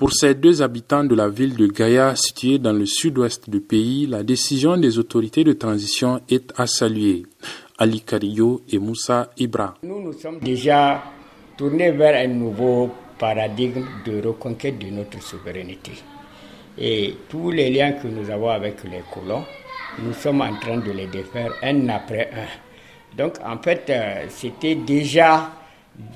[0.00, 4.06] Pour ces deux habitants de la ville de Gaïa, située dans le sud-ouest du pays,
[4.06, 7.24] la décision des autorités de transition est à saluer.
[7.76, 9.74] Ali Kario et Moussa Ibra.
[9.82, 11.02] Nous nous sommes déjà
[11.54, 15.92] tournés vers un nouveau paradigme de reconquête de notre souveraineté.
[16.78, 19.44] Et tous les liens que nous avons avec les colons,
[20.02, 23.16] nous sommes en train de les défaire un après un.
[23.18, 25.50] Donc en fait, euh, c'était déjà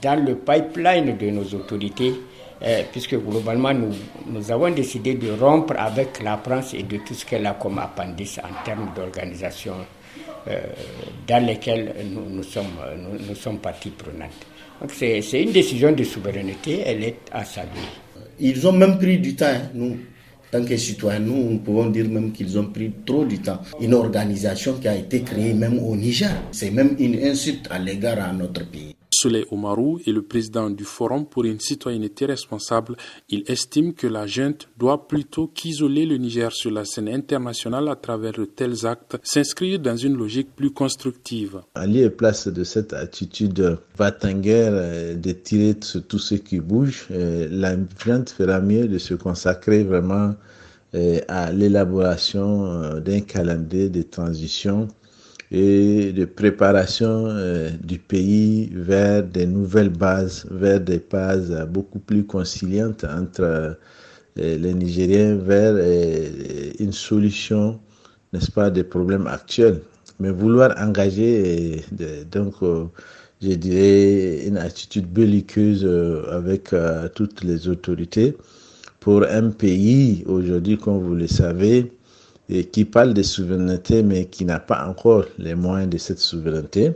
[0.03, 2.15] dans le pipeline de nos autorités
[2.63, 7.27] euh, puisque globalement nous, avons décidé de rompre avec la France et de tout ce
[7.27, 9.75] qu'elle a comme appendice en termes d'organisation
[10.49, 10.61] euh,
[11.27, 12.67] dans lesquelles nous, sommes,
[13.29, 14.31] nous, sommes partie prenante.
[14.81, 17.71] Donc c'est une décision de souveraineté, elle est à saluer.
[18.41, 19.96] Ils ont même pris du temps, hein, nous.
[20.51, 23.59] Tant que citoyens, nous, nous pouvons dire même qu'ils ont pris trop du temps.
[23.81, 28.21] Une organisation qui a été créée même au Niger, c'est même une insulte à l'égard
[28.21, 28.95] à notre pays.
[29.25, 32.95] Soleil Omarou est le président du Forum pour une citoyenneté responsable.
[33.31, 37.97] Il estime que la junte doit plutôt qu'isoler le Niger sur la scène internationale à
[37.97, 41.63] travers de tels actes, s'inscrire dans une logique plus constructive.
[41.75, 46.61] En lieu et place de cette attitude va-t-en-guerre euh, de tirer sur tout ce qui
[46.61, 50.35] bouge, euh, la junte fera mieux de se consacrer vraiment
[50.95, 54.87] euh, à l'élaboration d'un calendrier de transition
[55.57, 62.25] et de préparation euh, du pays vers des nouvelles bases, vers des bases beaucoup plus
[62.25, 63.77] conciliantes entre euh,
[64.37, 67.79] les Nigériens, vers euh, une solution,
[68.33, 69.81] n'est-ce pas, des problèmes actuels.
[70.19, 71.85] Mais vouloir engager,
[72.31, 72.55] donc,
[73.43, 75.85] je dirais, une attitude belliqueuse
[76.31, 76.73] avec
[77.17, 78.37] toutes les autorités
[79.01, 81.91] pour un pays aujourd'hui, comme vous le savez,
[82.48, 86.92] et qui parle de souveraineté mais qui n'a pas encore les moyens de cette souveraineté,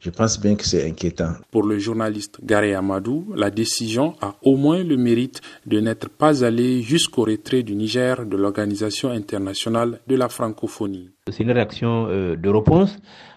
[0.00, 1.32] je pense bien que c'est inquiétant.
[1.50, 6.44] Pour le journaliste Gary Amadou, la décision a au moins le mérite de n'être pas
[6.44, 11.10] allée jusqu'au retrait du Niger de l'Organisation internationale de la francophonie.
[11.30, 12.96] C'est une réaction euh, de réponse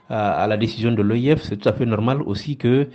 [0.09, 1.41] à, la décision de l'OIF.
[1.43, 2.85] C'est tout à fait normal aussi que euh,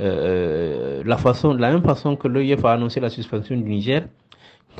[0.00, 4.04] euh, la façon, de la même façon que l'OIF a annoncé la suspension du Niger,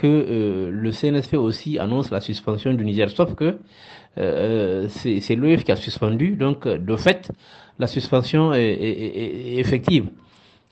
[0.00, 3.59] que euh, le CNSP aussi annonce la suspension du Niger, sauf que
[4.19, 7.31] euh, c'est l'OEF qui a suspendu, donc de fait,
[7.78, 10.06] la suspension est, effective.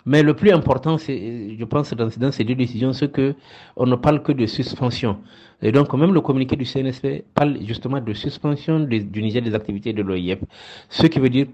[0.09, 3.35] Mais le plus important, je pense, dans, dans, ces deux décisions, c'est que
[3.77, 5.19] on ne parle que de suspension.
[5.63, 9.93] Et donc, même le communiqué du CNSP parle justement de suspension du Niger des activités
[9.93, 10.39] de l'OIF.
[10.89, 11.47] Ce qui veut dire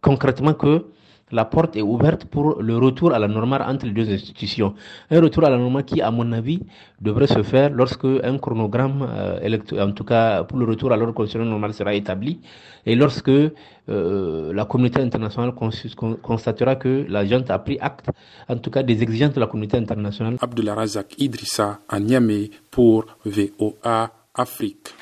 [0.00, 0.86] concrètement que
[1.32, 4.74] la porte est ouverte pour le retour à la normale entre les deux institutions.
[5.10, 6.60] Un retour à la normale qui, à mon avis,
[7.00, 11.14] devrait se faire lorsque un chronogramme, euh, en tout cas pour le retour à l'ordre
[11.14, 12.40] constitutionnel normal, sera établi
[12.84, 15.52] et lorsque euh, la communauté internationale
[16.22, 18.10] constatera que la junte a pris acte,
[18.48, 20.36] en tout cas des exigences de la communauté internationale.
[20.40, 24.94] Abdullah Razak Idrissa à Niamey pour VOA Afrique.